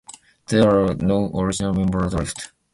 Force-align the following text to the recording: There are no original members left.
There 0.47 0.67
are 0.83 0.95
no 0.95 1.29
original 1.35 1.75
members 1.75 2.15
left. 2.15 2.51